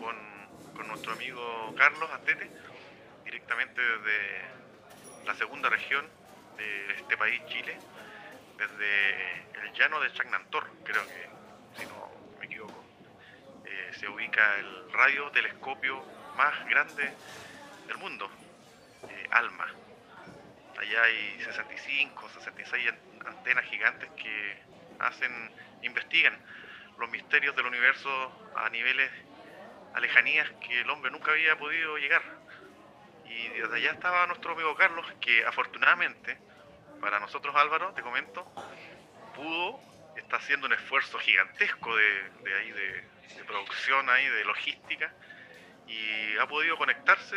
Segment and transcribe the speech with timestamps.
[0.00, 2.50] con, nuestro amigo Carlos Astete,
[3.24, 4.40] directamente desde
[5.26, 6.04] la segunda región
[6.56, 7.76] de este país, Chile,
[8.56, 11.28] desde el llano de Chagnantor, creo que,
[11.78, 12.84] si no me equivoco,
[13.64, 16.02] eh, se ubica el radiotelescopio
[16.36, 17.12] más grande
[17.86, 18.28] del mundo,
[19.08, 19.66] eh, ALMA.
[20.78, 24.56] Allá hay 65, 66 an- antenas gigantes que
[24.98, 25.50] hacen,
[25.82, 26.36] investigan
[26.98, 29.10] los misterios del universo a niveles,
[29.94, 32.22] a lejanías que el hombre nunca había podido llegar.
[33.26, 36.38] Y desde allá estaba nuestro amigo Carlos, que afortunadamente,
[37.00, 38.44] para nosotros Álvaro, te comento,
[39.34, 39.80] pudo,
[40.16, 43.04] está haciendo un esfuerzo gigantesco de, ahí, de,
[43.46, 45.12] producción ahí, de logística,
[45.86, 47.36] y ha podido conectarse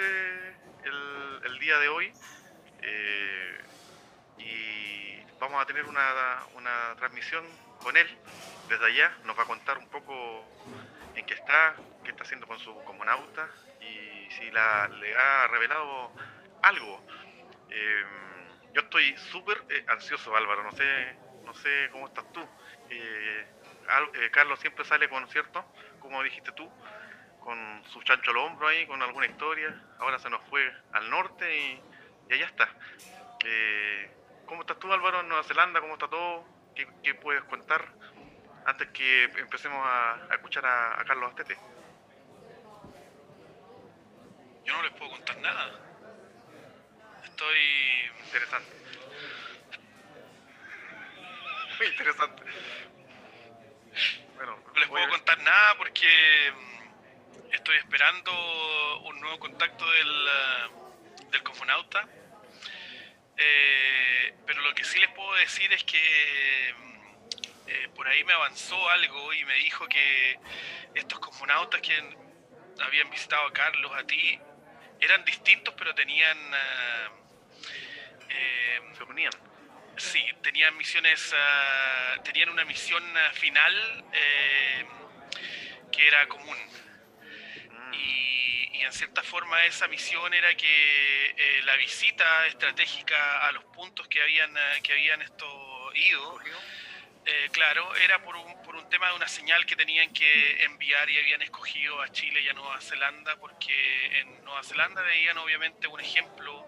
[0.84, 2.14] el, el día de hoy.
[2.82, 3.60] eh,
[4.38, 7.46] y vamos a tener una, una transmisión
[7.82, 8.08] con él
[8.70, 9.12] desde allá.
[9.26, 10.46] Nos va a contar un poco
[11.16, 13.50] en qué está, qué está haciendo con su comunauta
[13.82, 16.12] y si la, le ha revelado
[16.62, 17.06] algo.
[17.70, 18.04] Eh,
[18.74, 20.64] yo estoy súper eh, ansioso, Álvaro.
[20.64, 22.42] No sé, no sé cómo estás tú.
[22.90, 23.48] Eh,
[24.16, 25.64] eh, Carlos siempre sale con, ¿cierto?
[26.00, 26.70] Como dijiste tú,
[27.40, 29.80] con su chancho al hombro ahí, con alguna historia.
[30.00, 31.82] Ahora se nos fue al norte y,
[32.30, 32.70] y allá está.
[34.46, 35.80] ¿Cómo estás tú, Álvaro, en Nueva Zelanda?
[35.80, 36.46] ¿Cómo está todo?
[36.76, 37.88] ¿Qué, qué puedes contar
[38.66, 41.58] antes que empecemos a, a escuchar a, a Carlos Astete?
[44.66, 45.72] Yo no les puedo contar nada.
[47.24, 47.60] Estoy.
[48.26, 48.72] Interesante.
[51.78, 52.44] Muy interesante.
[54.36, 60.70] Bueno, No les puedo contar nada porque mm, estoy esperando un nuevo contacto del, ah,
[61.32, 62.08] del cosmonauta.
[63.36, 67.03] Eh, pero lo que sí les puedo decir es que mm,
[67.68, 70.40] eh, por ahí me avanzó algo y me dijo que
[70.96, 71.98] estos cosmonautas que
[72.82, 74.40] habían visitado a Carlos, a ti,
[75.00, 76.38] eran distintos pero tenían...
[76.54, 77.10] eh,
[78.98, 79.32] se unían.
[79.98, 84.86] Sí, tenían misiones, ah, tenían una misión ah, final eh,
[85.92, 86.58] que era común.
[87.70, 93.52] Mm, Y, y en cierta forma esa misión era que eh, la visita estratégica a
[93.52, 96.40] los puntos que habían, ah, que habían esto ido,
[97.26, 101.10] eh, claro, era por un, por un tema de una señal que tenían que enviar
[101.10, 105.88] y habían escogido a Chile y a Nueva Zelanda porque en Nueva Zelanda veían obviamente
[105.88, 106.68] un ejemplo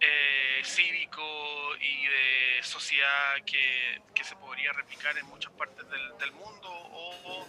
[0.00, 6.32] eh, cívico y de sociedad que, que se podría replicar en muchas partes del, del
[6.32, 7.48] mundo o,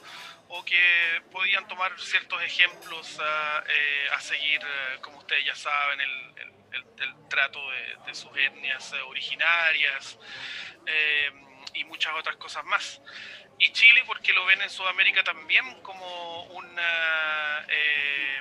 [0.49, 5.99] o que podían tomar ciertos ejemplos a, eh, a seguir, eh, como ustedes ya saben,
[6.01, 10.19] el, el- el- el trato de, de sus etnias originarias.
[10.85, 11.31] Eh,
[11.79, 13.01] y muchas otras cosas más.
[13.57, 17.65] Y Chile, porque lo ven en Sudamérica también como una...
[17.67, 18.39] eh,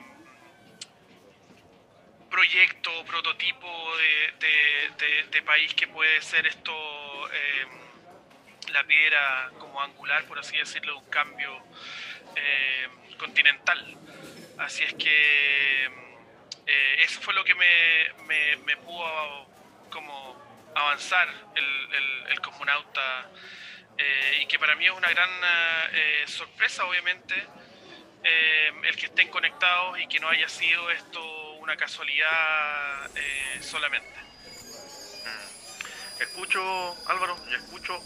[2.31, 6.73] proyecto, prototipo de, país que puede ser esto
[7.33, 7.67] eh,
[8.73, 11.59] la piedra como angular, por así decirlo, de un cambio
[12.37, 12.87] eh,
[13.19, 13.97] continental.
[14.59, 15.87] Así es que
[16.99, 19.47] eso fue lo que me, me- me pudo
[19.91, 20.37] como
[20.75, 21.65] avanzar el,
[22.31, 23.31] el- cosmonauta
[23.99, 25.31] eh, y que para mí es una gran
[25.93, 27.35] eh, sorpresa, obviamente,
[28.25, 34.21] eh, el que estén conectados y que no haya sido esto una casualidad eh, solamente.
[35.25, 36.23] mm.
[36.23, 36.61] Escucho,
[37.09, 38.03] Álvaro, yo escucho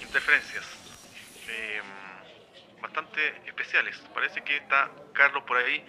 [0.00, 0.66] interferencias
[1.48, 1.82] eh,
[2.80, 3.96] bastante especiales.
[4.14, 5.84] Parece que está Carlos por ahí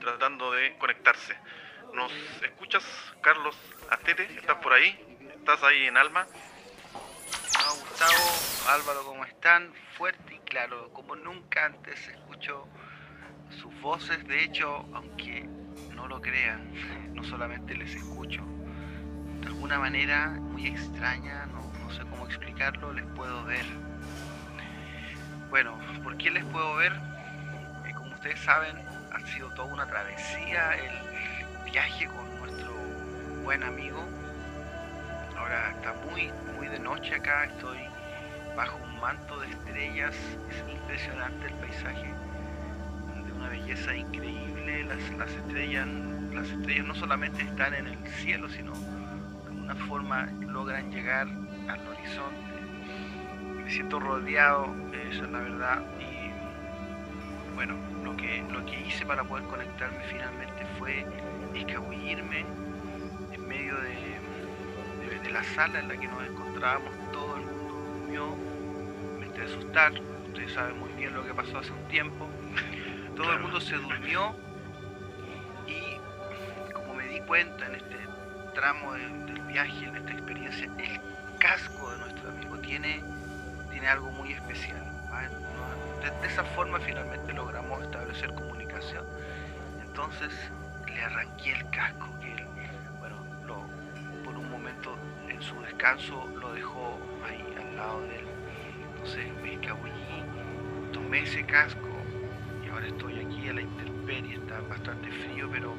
[0.00, 1.36] tratando de conectarse.
[1.92, 2.84] ¿Nos escuchas,
[3.22, 3.56] Carlos
[3.90, 4.24] Astete?
[4.36, 5.07] ¿Estás por ahí?
[5.48, 6.26] ¿Estás ahí en Alma?
[7.80, 9.72] Gustavo, Álvaro, ¿cómo están?
[9.96, 12.68] Fuerte y claro, como nunca antes escucho
[13.58, 14.28] sus voces.
[14.28, 15.48] De hecho, aunque
[15.94, 16.70] no lo crean,
[17.14, 18.42] no solamente les escucho,
[19.40, 23.64] de alguna manera muy extraña, no, no sé cómo explicarlo, les puedo ver.
[25.48, 26.92] Bueno, ¿por qué les puedo ver?
[27.86, 32.70] Eh, como ustedes saben, ha sido toda una travesía el viaje con nuestro
[33.44, 34.04] buen amigo
[35.48, 37.78] Ahora está muy, muy de noche acá, estoy
[38.54, 40.14] bajo un manto de estrellas,
[40.50, 42.12] es impresionante el paisaje,
[43.24, 45.88] de una belleza increíble, las, las estrellas,
[46.34, 51.88] las estrellas no solamente están en el cielo, sino de alguna forma logran llegar al
[51.88, 52.60] horizonte.
[53.64, 54.66] Me siento rodeado,
[55.10, 57.74] esa es la verdad, y bueno,
[58.04, 61.06] lo que, lo que hice para poder conectarme finalmente fue
[61.54, 62.44] escabullirme
[65.28, 68.36] de, de- de la sala en la que nos encontrábamos todo el mundo durmió,
[69.18, 69.92] me a asustar,
[70.26, 72.28] ustedes saben muy bien lo que pasó hace un tiempo,
[73.16, 74.34] todo el mundo se durmió
[75.66, 77.96] y como me di cuenta en este
[78.54, 81.00] tramo del viaje, en esta experiencia, el
[81.38, 83.02] casco de nuestro amigo tiene,
[83.70, 84.84] tiene algo muy especial.
[86.02, 89.04] De, esa forma finalmente logramos establecer comunicación.
[89.82, 90.32] Entonces
[90.86, 92.06] le arranqué el casco
[95.48, 98.24] su descanso lo dejó ahí al lado de él.
[98.92, 99.92] Entonces me escabullí,
[100.92, 101.88] tomé ese casco
[102.64, 105.74] y ahora estoy aquí a la intemperie, está bastante frío, pero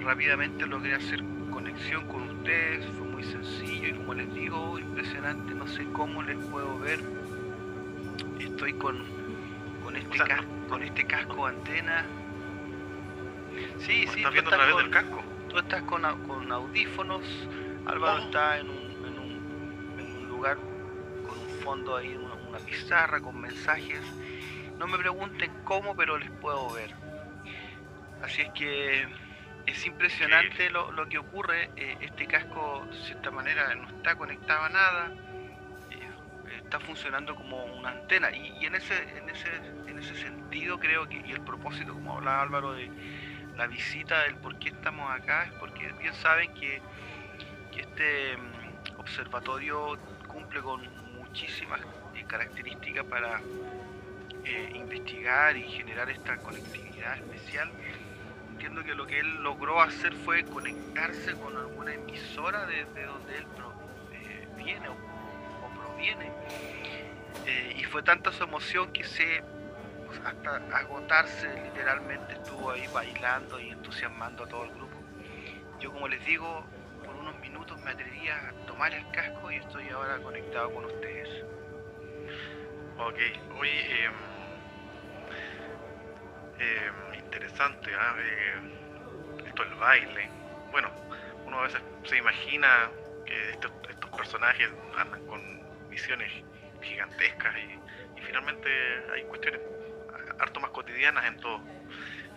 [0.00, 5.66] rápidamente logré hacer conexión con ustedes, fue muy sencillo y como les digo, impresionante, no
[5.68, 7.00] sé cómo les puedo ver.
[8.40, 9.04] Estoy con,
[9.84, 12.04] con, este, casco, con este casco antena.
[13.78, 15.22] Sí, sí, estás, con, del casco?
[15.48, 17.22] tú estás con, con audífonos,
[17.86, 22.58] Álvaro está en un, en, un, en un, lugar con un fondo ahí, una, una
[22.58, 24.00] pizarra con mensajes.
[24.78, 26.90] No me pregunten cómo, pero les puedo ver.
[28.22, 29.06] Así es que
[29.66, 31.70] es impresionante lo, lo, que ocurre.
[31.76, 35.12] Eh, este casco, de cierta manera, no está conectado a nada.
[35.90, 38.30] Eh, está funcionando como una antena.
[38.34, 39.48] Y, en, ese, en, ese,
[39.86, 42.90] en ese sentido creo que, y el propósito, como hablaba Álvaro, de
[43.56, 46.82] la visita, del por qué estamos acá, es porque bien saben que,
[47.80, 50.82] este mm, observatorio cumple con
[51.14, 51.80] muchísimas
[52.14, 53.40] eh, características para
[54.74, 57.68] investigar y generar esta conectividad especial
[58.56, 63.46] entiendo que lo que él logró hacer fue conectarse con alguna emisora desde donde él
[64.12, 64.96] eh, viene o,
[65.78, 66.32] proviene.
[67.44, 69.42] Eh, y fue tanta su emoción que se,
[70.06, 74.96] pues, hasta agotarse literalmente, estuvo ahí bailando y entusiasmando a todo el grupo.
[75.78, 76.64] Yo como les digo,
[77.26, 81.28] unos minutos me atreví a tomar el casco y estoy ahora conectado con ustedes.
[82.98, 83.18] Ok,
[83.58, 83.68] hoy
[87.18, 88.14] interesante, ¿ah?
[89.44, 90.30] esto el baile.
[90.70, 90.88] Bueno,
[91.44, 92.90] uno a veces se imagina
[93.24, 93.72] que estos,
[94.16, 95.40] personajes andan con
[95.90, 96.30] misiones
[96.80, 98.68] gigantescas y, finalmente
[99.12, 99.60] hay cuestiones
[100.38, 101.60] harto más cotidianas en todo.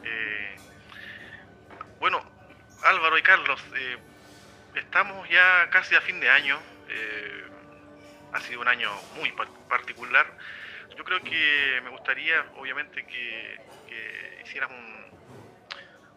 [0.04, 0.56] Eh,
[2.00, 2.22] bueno,
[2.84, 3.98] Álvaro y Carlos, eh,
[4.76, 6.60] estamos ya casi a fin de año.
[6.90, 7.44] Eh,
[8.34, 9.32] ha sido un año muy
[9.68, 10.26] particular.
[10.96, 13.60] Yo creo que me gustaría, obviamente, que
[14.44, 14.72] hicieras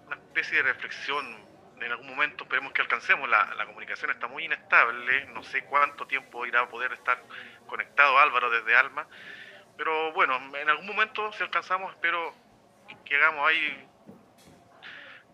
[0.07, 1.53] una especie de reflexión
[1.85, 6.07] en algún momento, esperemos que alcancemos, la, la, comunicación está muy inestable, no sé cuánto
[6.07, 7.21] tiempo irá a poder estar
[7.67, 9.07] conectado Álvaro desde Alma,
[9.77, 12.35] pero bueno, en algún momento si alcanzamos, espero
[13.05, 13.89] que hagamos ahí,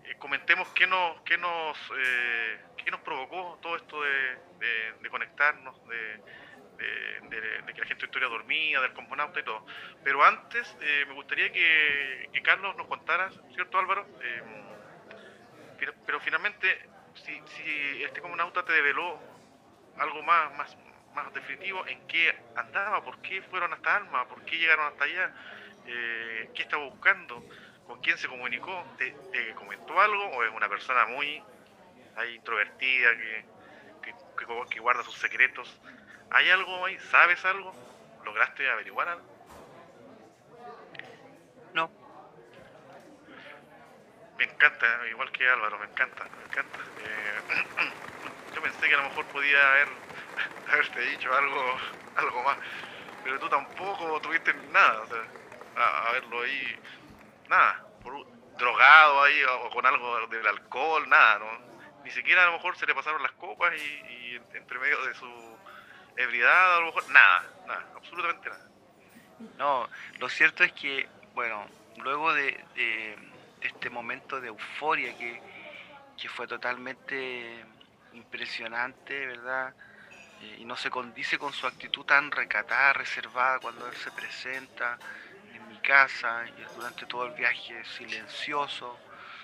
[0.04, 5.76] eh, comentemos qué nos, qué nos, eh, qué nos provocó todo esto de, de conectarnos,
[5.88, 6.22] de,
[7.28, 9.66] de, que la gente estuviera dormida, del cosmonauta y todo.
[10.02, 14.06] Pero antes eh, me gustaría que, Carlos nos contara, ¿cierto Álvaro?
[14.22, 14.42] Eh,
[16.06, 19.20] pero finalmente, si, si este cosmonauta te develó
[19.98, 20.76] algo más, más,
[21.14, 25.34] más definitivo, en qué andaba, por qué fueron hasta Alma, por qué llegaron hasta allá,
[25.86, 27.44] eh, qué estaba buscando,
[27.86, 29.14] con quién se comunicó, ¿Te,
[29.56, 31.42] comentó algo o es una persona muy
[32.26, 33.44] introvertida que,
[34.70, 35.80] que guarda sus secretos?
[36.30, 36.98] ¿Hay algo ahí?
[37.10, 37.74] ¿Sabes algo?
[38.24, 39.38] ¿Lograste averiguar algo?
[41.74, 41.90] No.
[44.36, 46.78] Me encanta, igual que Álvaro, me encanta, me encanta.
[47.04, 47.94] Eh,
[48.54, 49.88] yo pensé que a lo mejor podía haber,
[50.72, 51.76] haberte dicho algo,
[52.16, 52.58] algo más,
[53.24, 55.24] pero tú tampoco tuviste nada, o sea,
[55.76, 56.78] a, verlo ahí,
[57.48, 57.84] nada,
[58.56, 61.67] drogado ahí o, con algo del alcohol, nada, ¿no?
[62.08, 65.58] Ni siquiera a lo mejor se le pasaron las copas y entre medio de su
[66.16, 68.66] ebriedad, a lo mejor, nada, nada, absolutamente nada.
[69.58, 69.86] No,
[70.18, 73.18] lo cierto es que, bueno, luego de,
[73.60, 75.42] este momento de euforia que,
[76.30, 77.62] fue totalmente
[78.14, 79.74] impresionante, ¿verdad?
[80.40, 84.98] Eh, y no se condice con su actitud tan recatada, reservada cuando él se presenta
[85.52, 88.98] en mi casa y durante todo el viaje silencioso,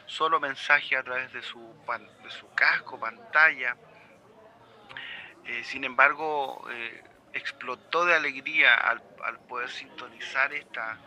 [0.06, 1.74] solo mensaje a través de su,
[2.22, 3.76] de su casco, pantalla
[5.46, 9.02] eh, sin embargo, eh, explotó de alegría al,
[9.48, 10.98] poder sintonizar esta,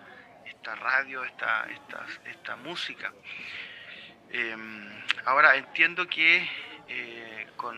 [0.45, 3.11] esta radio, esta, esta, esta música.
[4.29, 6.47] Em, ahora entiendo que
[6.87, 7.77] eh, con,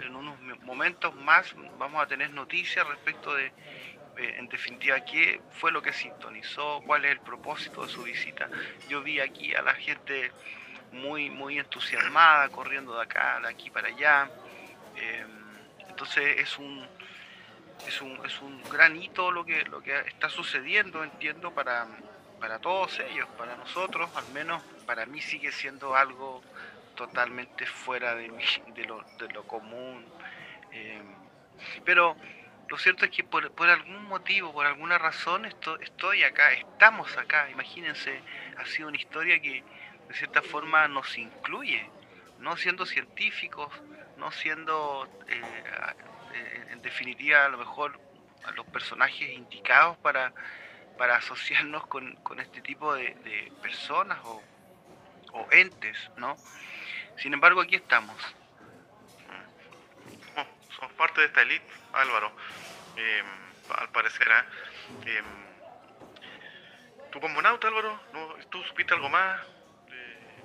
[0.00, 3.52] en unos momentos más vamos a tener noticias respecto de,
[4.18, 8.48] en definitiva, qué fue lo que sintonizó, cuál es el propósito de su visita.
[8.88, 10.32] Yo vi aquí a la gente
[10.92, 14.30] muy, muy entusiasmada, corriendo de acá, de aquí para allá.
[14.96, 15.28] Em,
[15.88, 16.86] entonces es un,
[17.86, 21.86] es un, es un gran hito lo que, lo que está sucediendo, entiendo, para,
[22.40, 26.42] para todos ellos, para nosotros, al menos para mí sigue siendo algo
[26.94, 28.28] totalmente fuera de,
[28.86, 30.04] lo, de lo común.
[30.72, 31.02] Eh,
[31.84, 32.16] pero
[32.68, 37.16] lo cierto es que por, por, algún motivo, por alguna razón, esto, estoy acá, estamos
[37.16, 37.48] acá.
[37.50, 38.20] Imagínense,
[38.56, 39.62] ha sido una historia que
[40.08, 41.88] de cierta forma nos incluye,
[42.40, 43.72] no siendo científicos,
[44.16, 45.42] no siendo, eh,
[46.34, 48.00] eh, en definitiva, a lo mejor
[48.54, 50.32] los personajes indicados para,
[50.98, 54.42] para asociarnos con, este tipo de, de personas o,
[55.32, 56.36] o entes, ¿no?
[57.16, 58.16] Sin embargo, aquí estamos.
[60.76, 62.36] Somos parte de esta élite, Álvaro.
[62.96, 63.22] Eh,
[63.78, 64.28] al parecer,
[65.06, 65.22] ¿eh?
[67.10, 68.00] ¿tú como nauta, Álvaro?
[68.12, 69.40] ¿No, ¿Tú supiste algo más?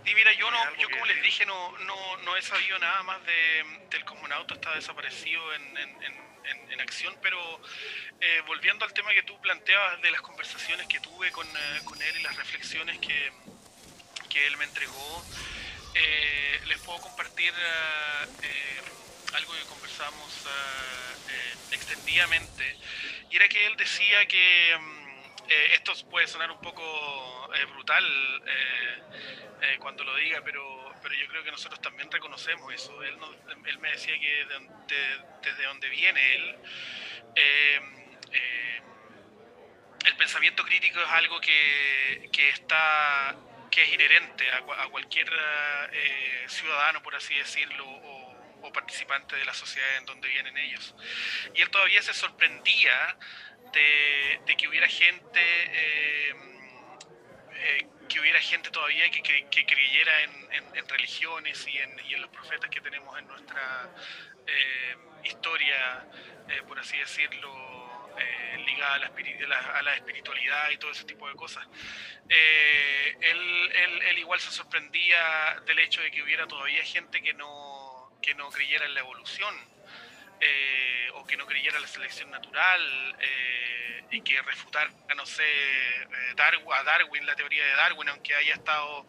[0.05, 3.23] Y mira, yo no, yo como les dije, no, no, no he sabido nada más
[3.23, 7.37] de, del cosmonauta, está desaparecido en, en, en, en acción, pero
[8.19, 12.01] eh, volviendo al tema que tú planteabas de las conversaciones que tuve con, eh, con
[12.01, 13.31] él y las reflexiones que,
[14.29, 15.25] que él me entregó,
[15.93, 17.53] eh, les puedo compartir
[18.41, 18.70] eh,
[19.33, 22.77] algo que conversamos eh, extendidamente,
[23.29, 24.79] y era que él decía que
[25.73, 28.05] esto puede sonar un poco brutal
[29.79, 33.03] cuando lo diga, pero, pero yo creo que nosotros también reconocemos eso.
[33.03, 33.17] Él,
[33.65, 34.45] él me decía que
[35.41, 36.55] desde donde viene él,
[40.05, 43.35] el pensamiento crítico es algo que, que está
[43.69, 45.31] que es inherente a, a cualquier
[45.93, 47.85] eh, ciudadano, por así decirlo,
[48.61, 50.95] o, o, participante de la sociedad en donde vienen ellos.
[51.55, 53.17] Y él todavía se sorprendía
[53.71, 56.35] de, que hubiera gente, eh,
[57.53, 59.21] eh, que hubiera gente todavía que,
[59.65, 63.89] creyera en, religiones y en, los profetas que tenemos en nuestra
[64.45, 66.05] eh, historia,
[66.67, 67.71] por así decirlo,
[68.65, 71.65] ligada a la, espiritualidad y todo ese tipo de cosas.
[72.27, 77.90] Eh, él, igual se sorprendía del hecho de que hubiera todavía gente que no,
[78.21, 79.55] que no creyera en la evolución.
[80.43, 85.43] Eh, o que no creyera en la selección natural eh, y que refutar, no sé,
[85.45, 89.07] eh, Darwin, a Darwin, la teoría de Darwin, aunque haya estado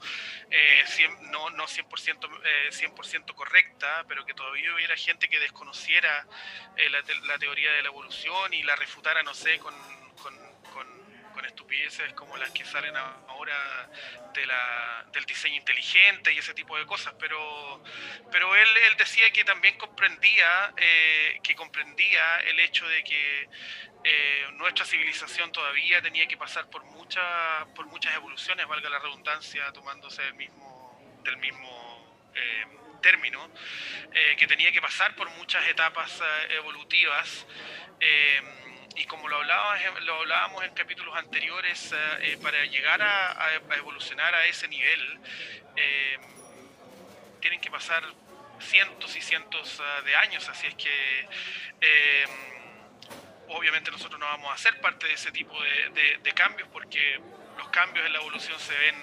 [0.85, 6.27] 100, no, no 100%, 100 correcta, pero que todavía hubiera gente que desconociera
[6.91, 9.75] la, la, teoría de la evolución y la refutara, no sé, con,
[10.17, 10.52] con,
[11.43, 13.91] con estupideces como las que salen ahora
[14.33, 17.83] de la, del diseño inteligente y ese tipo de cosas, pero,
[18.31, 23.49] pero él, él decía que también comprendía, eh, que comprendía el hecho de que
[24.05, 29.73] eh, nuestra civilización todavía tenía que pasar por, mucha, por muchas evoluciones, valga la redundancia,
[29.73, 32.67] tomándose del mismo, del mismo eh,
[33.03, 33.51] término,
[34.37, 37.47] que tenía que pasar por muchas etapas evolutivas
[38.97, 44.69] y como lo, lo hablábamos en capítulos anteriores, eh, para llegar a, evolucionar a ese
[44.69, 45.19] nivel,
[45.77, 46.19] eh,
[47.41, 48.05] tienen que pasar
[48.61, 51.29] cientos y cientos de años, así es que
[51.81, 52.25] eh,
[53.49, 57.21] obviamente nosotros no vamos a ser parte de ese tipo de, cambios porque
[57.59, 58.95] los cambios en la evolución se ven,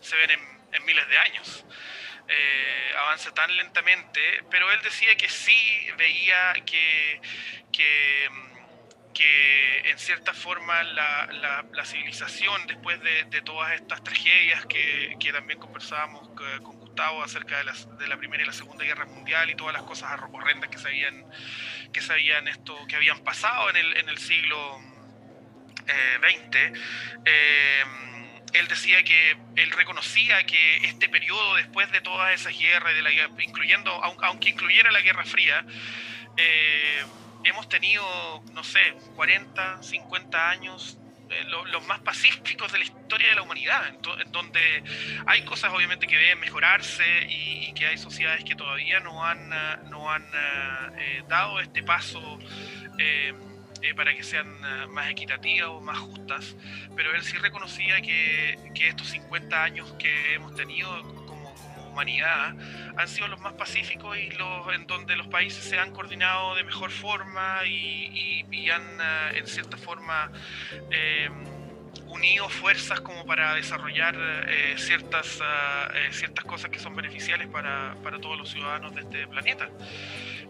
[0.00, 0.30] se ven
[0.72, 1.64] en, miles de años.
[2.28, 7.20] Eh, avanza tan lentamente, pero él decía que sí veía que,
[7.72, 8.28] que
[9.14, 15.16] que en cierta forma la, la, la civilización, después de, de, todas estas tragedias que,
[15.18, 16.28] que también conversábamos
[16.62, 19.82] con Gustavo acerca de, de, la Primera y la Segunda Guerra Mundial y todas las
[19.82, 21.24] cosas horrendas que se habían,
[21.92, 24.80] que se habían, esto, que habían pasado en el, en el siglo
[26.20, 26.72] XX, eh,
[27.26, 27.84] eh,
[28.52, 33.10] él decía que él reconocía que este periodo después de todas esas guerras, de la,
[33.42, 35.64] incluyendo, aunque incluyera la Guerra Fría,
[36.36, 37.04] eh,
[37.44, 38.04] hemos tenido,
[38.52, 38.80] no sé,
[39.16, 40.98] 40, 50 años
[41.30, 44.60] eh, lo, los más pacíficos de la historia de la humanidad, en, donde
[45.26, 49.52] hay cosas obviamente que deben mejorarse y, y, que hay sociedades que todavía no han,
[49.52, 52.20] uh, no han uh, eh, dado este paso
[52.98, 53.32] eh,
[53.82, 56.56] eh para que sean uh, más equitativas o más justas,
[56.96, 61.19] pero él sí reconocía que, que estos 50 años que hemos tenido
[61.90, 62.54] humanidad
[62.96, 66.64] han sido los más pacíficos y los en donde los países se han coordinado de
[66.64, 70.30] mejor forma y, y, y han uh, en cierta forma
[70.90, 71.28] eh,
[72.10, 74.16] unido fuerzas como para desarrollar
[74.48, 79.02] eh, ciertas, uh, eh, ciertas cosas que son beneficiales para, para, todos los ciudadanos de
[79.02, 79.68] este planeta.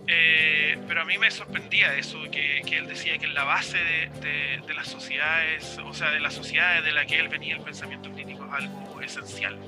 [0.06, 4.10] Eh, pero a mí me sorprendía eso, que, que él decía que la base de,
[4.20, 7.62] de, de, las sociedades, o sea, de las sociedades de la que él venía el
[7.62, 9.58] pensamiento crítico es algo esencial.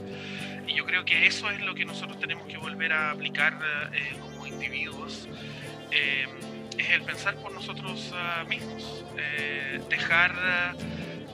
[0.67, 3.59] Y yo creo que eso es lo que nosotros tenemos que volver a aplicar
[3.93, 5.29] eh, como individuos
[5.91, 6.27] eh,
[6.79, 10.35] es el pensar por nosotros ah, mismos, eh, dejar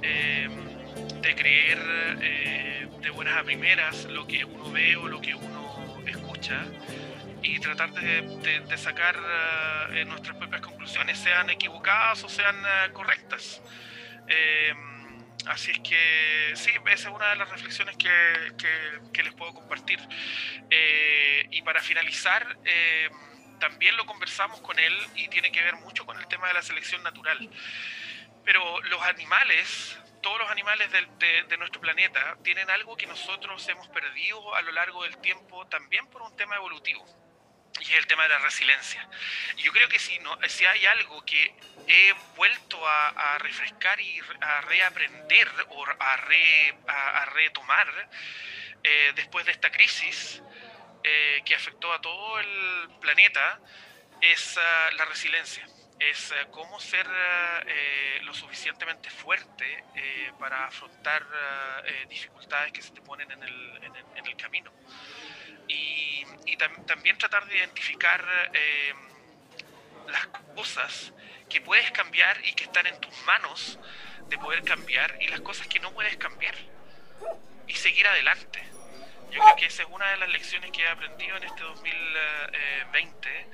[0.00, 1.78] de creer
[3.00, 6.64] de buenas a primeras lo que uno ve o lo que uno escucha
[7.42, 9.16] y tratar de, sacar
[10.06, 12.56] nuestras propias conclusiones, sean equivocadas o sean
[12.92, 13.62] correctas.
[15.48, 19.98] Así es que sí, esa es una de las reflexiones que, les puedo compartir.
[20.70, 23.08] Eh, y para finalizar, eh,
[23.58, 26.62] también lo conversamos con él y tiene que ver mucho con el tema de la
[26.62, 27.48] selección natural.
[28.44, 33.88] Pero los animales, todos los animales de, de, nuestro planeta, tienen algo que nosotros hemos
[33.88, 37.06] perdido a lo largo del tiempo también por un tema evolutivo
[37.80, 39.08] y es el tema de la resiliencia.
[39.56, 41.54] Yo creo que si, no, si hay algo que
[41.88, 48.08] he vuelto a, refrescar y a reaprender o a, retomar
[48.84, 50.42] eh, después de esta crisis
[51.02, 53.60] eh, que afectó a todo el planeta,
[54.20, 55.66] es ah, la resiliencia.
[55.98, 57.06] Es ah, cómo ser
[57.66, 59.84] eh, lo suficientemente fuerte
[60.38, 63.80] para afrontar ah, dificultades que se te ponen en el,
[64.16, 64.72] en el camino
[65.68, 66.24] y,
[66.86, 68.94] también tratar de identificar eh,
[70.08, 70.26] las
[70.56, 71.12] cosas
[71.48, 73.78] que puedes cambiar y que están en tus manos
[74.28, 76.54] de poder cambiar y las cosas que no puedes cambiar
[77.66, 78.62] y seguir adelante.
[79.30, 83.46] Yo creo que esa es una de las lecciones que he aprendido en este 2020,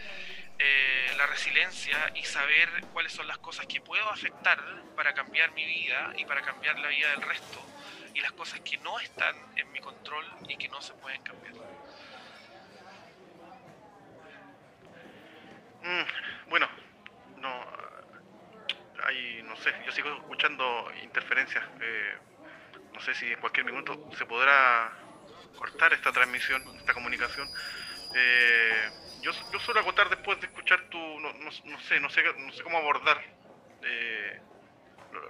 [0.59, 4.59] eh, la resiliencia y saber cuáles son las cosas que puedo afectar
[4.95, 7.61] para cambiar mi vida y para cambiar la vida del resto
[8.15, 11.55] y las cosas que no están en mi control y que no se pueden cambiar.
[15.83, 16.69] Mm, bueno,
[17.39, 17.65] no,
[19.05, 21.65] hay, no sé, yo sigo escuchando interferencias.
[21.81, 22.15] Eh,
[22.93, 24.93] no sé si en cualquier minuto se podrá
[25.57, 27.49] cortar esta transmisión, esta comunicación.
[28.15, 28.91] Eh,
[29.23, 32.63] yo, yo suelo acotar después de escuchar tu, no, no, sé, no sé, no sé
[32.63, 33.21] cómo abordar
[33.83, 34.41] eh,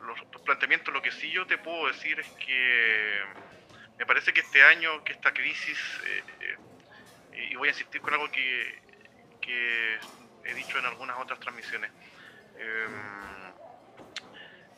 [0.03, 0.93] los, tus planteamientos.
[0.93, 3.23] Lo que sí yo te puedo decir es que
[3.99, 5.79] me parece que este año, que esta crisis,
[7.33, 8.83] y voy a insistir con algo que,
[9.41, 9.99] que
[10.45, 11.93] he dicho en algunas otras transmisiones.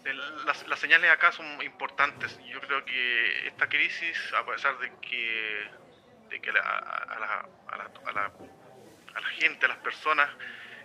[0.06, 0.16] Em,
[0.46, 2.38] las, señales acá son importantes.
[2.46, 5.68] Yo creo que esta crisis, a pesar de que,
[6.28, 8.30] de que a, la, a, la,
[9.14, 10.30] a, la, gente, a las personas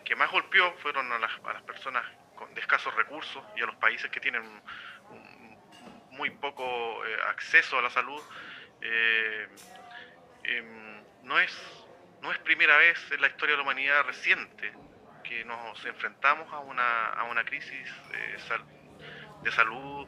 [0.04, 2.04] que más golpeó fueron a las, personas
[2.36, 4.44] con escasos recursos y a los países que tienen
[6.10, 8.22] muy poco eh, acceso a la salud,
[8.82, 9.48] eh,
[10.44, 11.56] em, no es
[12.22, 14.72] no es primera vez en la historia de la humanidad reciente
[15.24, 17.90] que nos enfrentamos a una, a una crisis
[19.44, 20.08] de salud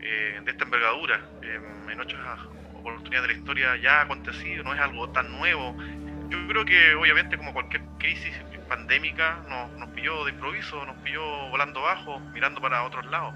[0.00, 1.20] eh, de esta envergadura.
[1.42, 2.40] en otras
[2.74, 5.76] oportunidades de la historia ya ha acontecido, no es algo tan nuevo.
[6.28, 8.34] Yo creo que obviamente como cualquier crisis
[8.68, 13.34] pandémica nos, nos pilló de improviso, nos pilló volando bajo, mirando para otros lados.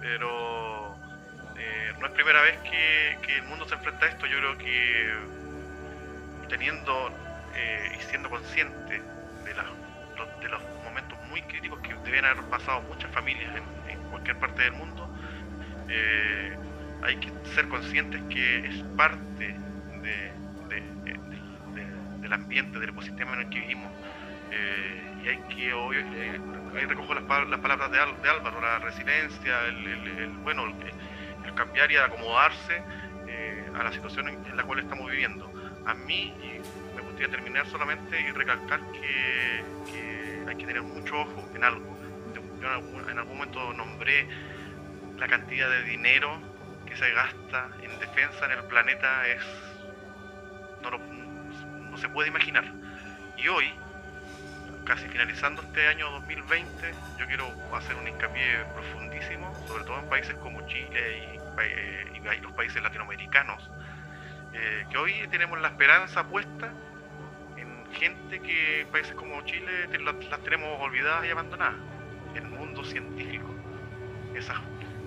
[0.00, 0.96] Pero
[1.56, 4.26] eh, no es primera vez que, que el mundo se enfrenta a esto.
[4.26, 5.14] Yo creo que
[6.48, 7.10] teniendo
[7.54, 9.00] eh, y siendo consciente
[9.44, 13.64] de, de, los momentos muy críticos que deben haber pasado muchas familias en,
[14.14, 15.08] cualquier parte del mundo,
[15.88, 16.56] eh,
[17.02, 19.56] hay que ser conscientes que es parte
[22.20, 23.92] del ambiente, del ecosistema en el que vivimos.
[24.50, 29.66] Eh, y hay que, hoy, ahí recojo las, las palabras de, de, Álvaro, la resiliencia,
[29.66, 32.82] el, bueno, el, cambiar y acomodarse
[33.78, 35.50] a la situación en, la cual estamos viviendo.
[35.86, 36.32] A mí,
[37.24, 39.64] a terminar solamente y recalcar que,
[40.46, 41.93] hay que tener mucho ojo en algo.
[42.64, 42.70] Yo
[43.10, 44.26] en algún, momento nombré
[45.18, 46.40] la cantidad de dinero
[46.86, 49.42] que se gasta en defensa en el planeta es
[50.80, 52.64] no, se puede imaginar.
[53.36, 53.70] Y hoy,
[54.86, 57.46] casi finalizando este año 2020, yo quiero
[57.76, 61.38] hacer un hincapié profundísimo, sobre todo en países como Chile
[62.14, 63.70] y, y, los países latinoamericanos,
[64.54, 66.72] eh, que hoy tenemos la esperanza puesta
[67.94, 71.93] gente que en países como Chile las, tenemos olvidadas y abandonadas.
[72.34, 73.54] El mundo científico,
[74.34, 74.56] esas,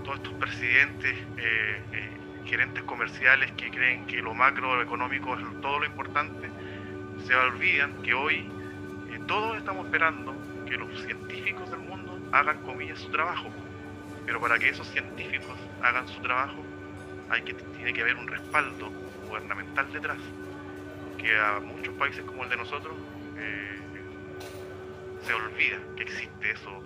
[0.04, 2.10] todos estos presidentes, eh, eh,
[2.46, 6.50] gerentes comerciales que creen que lo macroeconómico es todo lo importante,
[7.26, 8.50] se olvidan que hoy
[9.12, 10.34] eh, todos estamos esperando
[10.66, 13.50] que los científicos del mundo hagan comillas su trabajo.
[14.26, 16.64] Pero para que esos científicos hagan su trabajo,
[17.30, 18.90] hay que, tiene que haber un respaldo
[19.26, 20.18] gubernamental detrás
[21.18, 22.96] que a muchos países como el de nosotros
[25.28, 26.82] se olvida que existe eso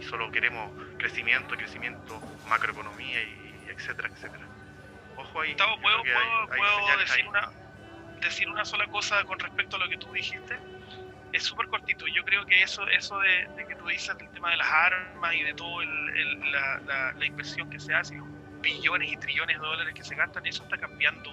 [0.00, 4.44] y, solo queremos crecimiento, crecimiento, macroeconomía y, etcétera, etcétera.
[5.16, 5.54] Ojo ahí.
[5.54, 7.50] ¿puedo, decir una,
[8.20, 10.58] decir una sola cosa con respecto a lo que tú dijiste,
[11.32, 12.06] es súper cortito.
[12.06, 15.42] Yo creo que eso, eso de, que tú dices del tema de las armas y
[15.42, 18.28] de todo la, la, inversión que se hace, los
[18.60, 21.30] billones y trillones de dólares que se gastan, eso está cambiando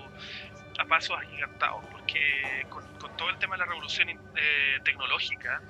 [0.79, 2.85] a pasos agigantados, porque con,
[3.17, 5.61] todo el tema de la revolución eh, tecnológica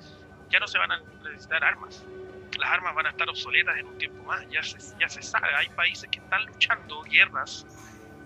[0.50, 2.04] ya no se van a necesitar armas.
[2.58, 5.48] Las armas van a estar obsoletas en un tiempo más, ya se, ya se sabe,
[5.54, 7.66] hay países que están luchando guerras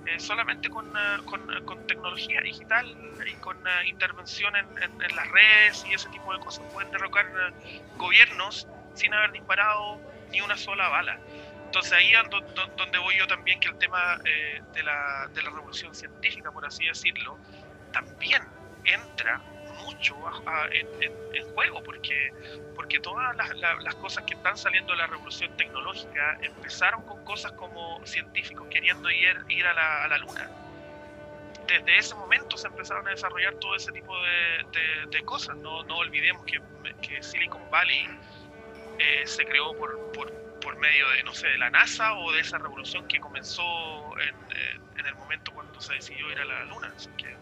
[0.07, 3.57] eh, solamente con, eh, con, con, tecnología digital y con
[3.87, 6.65] intervención en, en, las redes y ese tipo de cosas.
[6.73, 7.27] Pueden derrocar
[7.97, 11.19] gobiernos sin haber disparado ni una sola bala.
[11.67, 12.23] Entonces ahí es
[12.77, 16.67] donde voy yo también, que el tema eh, de, la, de, la, revolución científica, por
[16.67, 17.39] así decirlo,
[17.93, 18.43] también
[18.85, 19.41] entra
[19.81, 20.17] mucho
[20.71, 20.87] en,
[21.35, 22.33] en, juego, porque,
[22.75, 27.53] porque todas las, las, cosas que están saliendo de la revolución tecnológica empezaron con cosas
[27.53, 30.51] como científicos queriendo ir, ir a, la, a la luna.
[31.67, 35.57] Desde ese momento se empezaron a desarrollar todo ese tipo de, de, cosas.
[35.57, 36.61] No, no olvidemos que,
[37.01, 38.09] que Silicon Valley
[38.99, 42.41] eh, se creó por, por por medio de, no sé, de la NASA o de
[42.41, 43.63] esa revolución que comenzó
[44.19, 46.93] en, eh, en el momento cuando se decidió ir a la Luna.
[47.17, 47.37] que...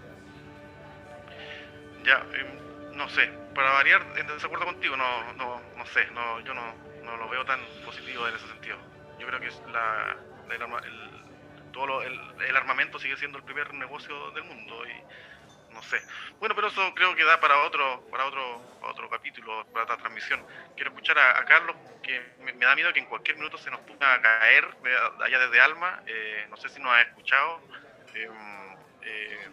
[2.05, 6.55] Ya, em, no sé, para variar, en desacuerdo contigo, no, no, no sé, no, yo
[6.55, 8.77] no, no lo veo tan positivo en ese sentido.
[9.19, 10.17] Yo creo que la,
[10.51, 16.01] el, todo el, el armamento sigue siendo el primer negocio del mundo y no sé.
[16.39, 20.45] Bueno, pero eso creo que da para otro, para otro, otro capítulo, para otra transmisión.
[20.75, 24.21] Quiero escuchar a, Carlos, que me, da miedo que en cualquier minuto se nos pueda
[24.21, 24.69] caer
[25.23, 26.03] allá desde Alma.
[26.07, 27.61] Eh, no sé si nos ha escuchado.
[28.15, 28.33] Em,
[29.03, 29.49] eh,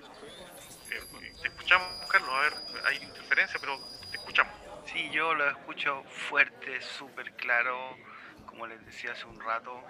[1.47, 2.29] escuchamos, Carlos.
[2.29, 2.53] A ver,
[2.85, 3.77] hay interferencia, pero
[4.11, 4.53] te escuchamos.
[4.85, 7.97] Sí, yo lo escucho fuerte, súper claro.
[8.45, 9.83] Como les decía hace un rato,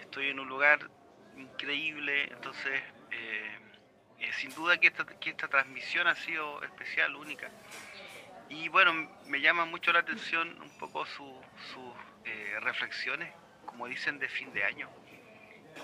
[0.00, 0.78] estoy en un lugar
[1.36, 7.50] increíble, entonces eh, sin duda que esta, que esta transmisión ha sido especial, única.
[8.48, 8.92] Y bueno,
[9.26, 11.34] me llama mucho la atención un poco sus
[12.24, 13.32] eh, reflexiones,
[13.66, 14.88] como dicen, de fin de año.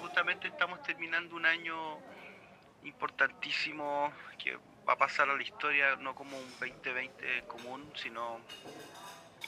[0.00, 1.98] Justamente estamos terminando un año
[2.82, 4.58] importantísimo que
[4.88, 8.40] va a pasar a la historia no como un 2020 común, sino,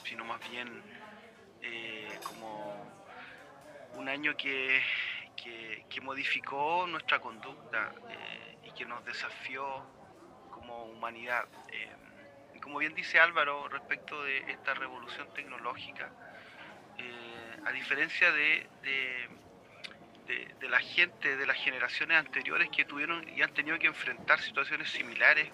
[0.03, 0.83] sino más bien
[1.61, 2.91] eh, como
[3.93, 4.81] un año que,
[5.35, 7.93] que, modificó nuestra conducta
[8.75, 9.89] que nos desafió
[10.49, 11.47] como humanidad.
[11.67, 11.95] Eh,
[12.53, 16.13] y como bien dice Álvaro respecto de esta revolución tecnológica,
[16.97, 18.69] eh, a diferencia de,
[20.61, 25.49] la gente de las generaciones anteriores que tuvieron y han tenido que enfrentar situaciones similares,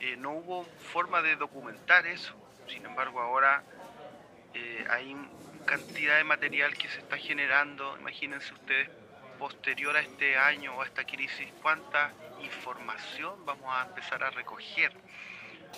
[0.00, 2.34] eh, no hubo forma de documentar eso.
[2.68, 3.62] Sin embargo, ahora
[4.88, 5.16] hay
[5.66, 7.96] cantidad de material que se está generando.
[7.98, 8.88] Imagínense ustedes
[9.40, 14.92] posterior a este año o a esta crisis, cuánta información vamos a empezar a recoger.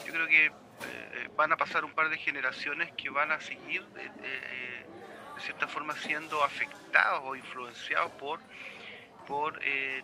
[0.04, 3.82] Yo creo que eh, van a pasar un par de generaciones que van a seguir
[3.96, 4.86] eh, eh,
[5.34, 8.40] de cierta forma siendo afectados o influenciados por,
[9.26, 9.60] por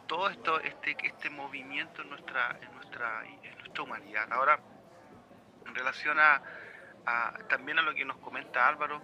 [0.07, 4.33] todo esto, este, este movimiento en nuestra, en nuestra, en nuestra humanidad.
[4.33, 4.59] Ahora,
[5.67, 6.43] en relación a,
[7.49, 9.03] también a lo que nos comenta Álvaro,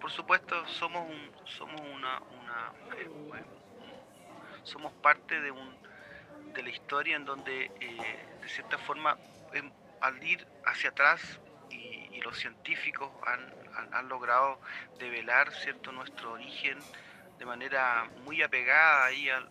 [0.00, 2.20] por supuesto somos un, somos una,
[4.62, 5.76] somos parte de, un,
[6.54, 9.16] de la historia en donde, eh, de cierta forma,
[9.52, 13.52] em, al ir hacia atrás y, los científicos han,
[13.92, 14.60] han, logrado
[14.98, 16.78] develar cierto nuestro origen
[17.38, 19.48] de manera muy apegada ahí al,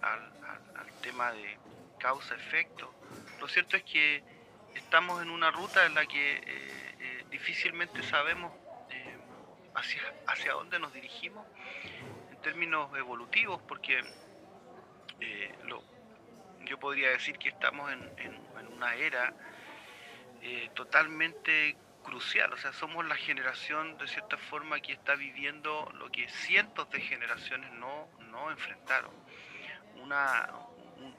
[1.02, 1.58] tema de
[1.98, 2.94] causa-efecto.
[3.40, 4.24] Lo cierto es que
[4.76, 8.54] estamos en una ruta en la que eh, eh, difícilmente sabemos
[9.74, 11.44] hacia, hacia dónde nos dirigimos
[12.30, 14.04] en términos evolutivos, porque
[15.22, 15.56] eh,
[16.66, 18.02] yo podría decir que estamos en,
[18.74, 19.34] una era
[20.42, 26.12] eh, totalmente crucial, o sea, somos la generación de cierta forma que está viviendo lo
[26.12, 29.12] que cientos de generaciones no, no enfrentaron.
[30.02, 30.50] Una,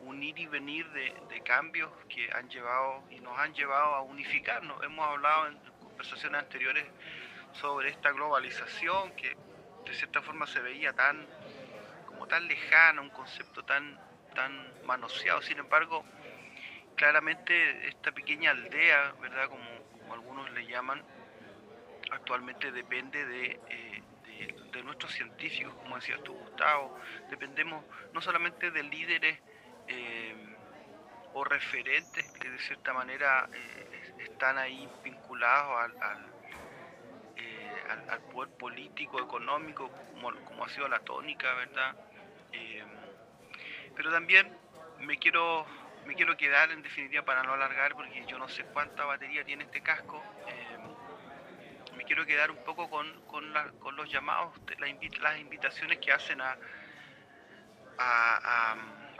[0.01, 4.83] un, ir y venir de, cambios que han llevado y nos han llevado a unificarnos.
[4.83, 6.85] Hemos hablado en conversaciones anteriores
[7.53, 9.37] sobre esta globalización que
[9.85, 11.27] de cierta forma se veía tan
[12.33, 13.99] tan lejano, un concepto tan,
[14.35, 15.42] tan manoseado.
[15.42, 16.03] Sin embargo,
[16.97, 19.49] claramente esta pequeña aldea, ¿verdad?
[19.49, 19.82] Como,
[20.14, 21.03] algunos le llaman,
[22.11, 24.03] actualmente depende de, eh,
[24.72, 26.98] de, nuestros científicos, como decías tú, Gustavo.
[27.31, 29.38] Dependemos no solamente de líderes
[29.87, 30.35] eh,
[31.35, 36.27] o referentes que de cierta manera eh, están ahí vinculados al, al,
[38.11, 41.96] al, poder político, económico, como, como ha sido la tónica, ¿verdad?
[43.94, 44.51] Pero también
[45.01, 45.66] me quiero
[46.07, 49.65] me quiero quedar en definitiva para no alargar porque yo no sé cuánta batería tiene
[49.65, 50.23] este casco.
[50.49, 53.53] Eh, me quiero quedar un poco con, con,
[53.97, 56.57] los llamados, las invitaciones que hacen a,
[57.99, 58.77] a,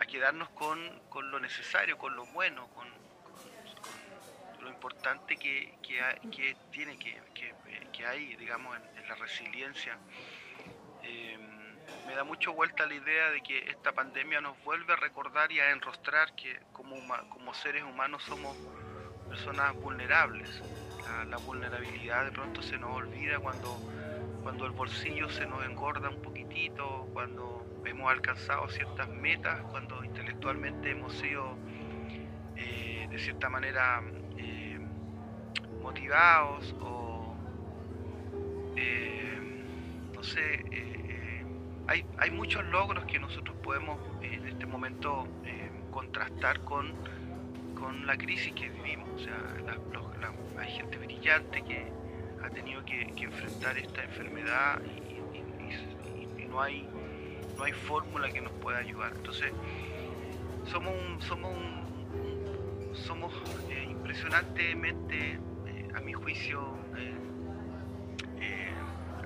[0.09, 2.89] quedarnos con, con, lo necesario, con lo bueno, con,
[4.61, 7.21] lo importante que, que, tiene, que,
[7.93, 9.97] que, hay, digamos, en, la resiliencia.
[11.03, 11.62] Eh,
[12.07, 15.61] me da mucho vuelta la idea de que esta pandemia nos vuelve a recordar y
[15.61, 16.97] a enrostrar que como,
[17.31, 18.57] como seres humanos somos
[19.29, 20.63] personas vulnerables.
[21.29, 23.79] La, vulnerabilidad de pronto se nos olvida cuando,
[24.43, 30.91] cuando el bolsillo se nos engorda un poquitito, cuando hemos alcanzado ciertas metas, cuando intelectualmente
[30.91, 31.57] hemos sido
[32.57, 34.03] eh, de cierta manera
[34.37, 34.79] eh,
[35.81, 37.35] motivados o
[38.77, 39.39] eh,
[40.15, 40.92] no sé
[42.19, 46.93] hay, muchos logros que nosotros podemos eh, en este momento eh, contrastar con,
[47.79, 49.09] con, la crisis que vivimos.
[49.15, 49.37] O sea,
[50.59, 51.87] hay gente brillante que
[52.43, 55.03] ha tenido que, enfrentar esta enfermedad y,
[56.49, 56.87] no hay,
[57.57, 59.13] no hay fórmula que nos pueda ayudar.
[59.17, 59.53] Entonces,
[60.71, 61.55] somos somos
[62.93, 63.33] somos
[63.71, 65.39] eh, impresionantemente,
[65.95, 66.77] a mi juicio,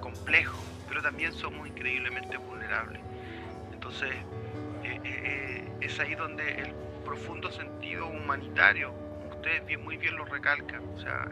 [0.00, 0.65] complejos
[0.96, 3.02] pero también somos increíblemente vulnerables.
[3.70, 4.09] Entonces,
[4.82, 6.72] eh, eh, eh, es ahí donde el
[7.04, 8.94] profundo sentido humanitario,
[9.30, 11.28] ustedes muy bien lo recalcan, o sea,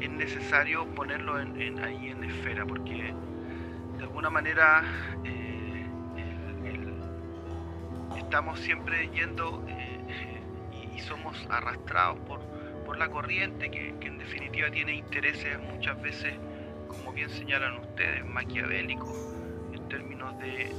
[0.00, 3.14] es necesario ponerlo ahí en esfera, porque
[3.96, 4.84] de alguna manera
[8.18, 9.64] estamos siempre yendo
[10.94, 12.40] y, somos arrastrados por,
[12.84, 16.34] por la corriente que en definitiva tiene intereses muchas veces
[16.96, 19.16] como bien señalan ustedes, maquiavélico
[19.72, 20.74] en términos de,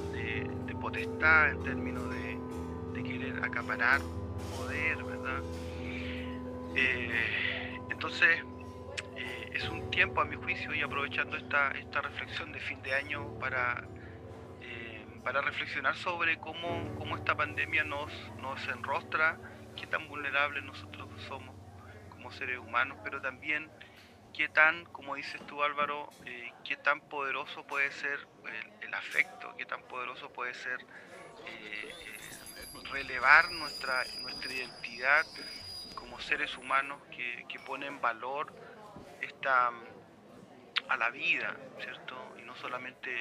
[0.80, 4.01] potestad, en términos de, querer acaparar
[4.49, 5.41] poder, ¿verdad?
[6.75, 8.43] Eh, entonces,
[9.15, 12.93] eh, es un tiempo, a mi juicio, y aprovechando esta, esta reflexión de fin de
[12.93, 13.84] año para,
[14.62, 19.38] eh, para reflexionar sobre cómo, cómo esta pandemia nos, nos enrostra,
[19.75, 21.56] qué tan vulnerables nosotros somos
[22.10, 23.69] como seres humanos, pero también
[24.36, 28.19] qué tan, como dices tú Álvaro, eh, qué tan poderoso puede ser
[28.82, 35.26] el, afecto, qué tan poderoso puede ser eh, eh, relevar nuestra, nuestra identidad
[35.95, 38.54] como seres humanos que, que ponen valor
[39.21, 39.71] esta,
[40.88, 42.15] a la vida, ¿cierto?
[42.38, 43.12] Y no solamente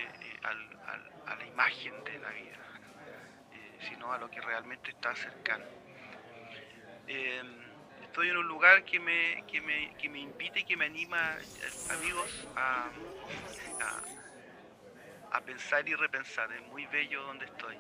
[0.42, 2.58] a la imagen de la vida,
[3.88, 5.64] sino a lo que realmente está cercano
[8.14, 11.36] estoy en un lugar que me, que me, que me invita y que me anima,
[11.90, 12.88] amigos, a,
[15.32, 16.52] a, pensar y repensar.
[16.52, 17.76] Es muy bello donde estoy.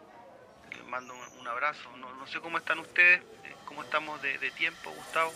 [0.72, 1.88] Les mando un, abrazo.
[1.98, 5.32] No, sé cómo están ustedes, eh, cómo estamos de, tiempo, Gustavo.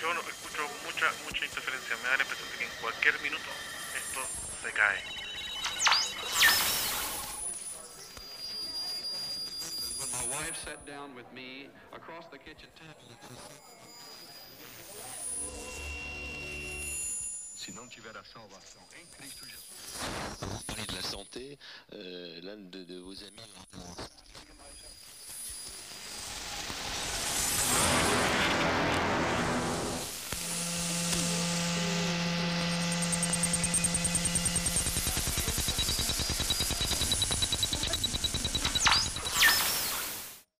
[0.00, 1.96] Yo no, escucho mucha, mucha interferencia.
[1.96, 3.50] Me da la impresión de que en cualquier minuto
[3.96, 4.20] esto
[4.62, 5.20] se cae.
[10.12, 13.69] my wife sat down with me across the kitchen table.
[17.54, 19.68] Si non ci verrà salvazione in Cristo Gesù.
[20.46, 21.58] Vous parlez de la santé,
[21.92, 23.40] euh, l'un de, de, vos amis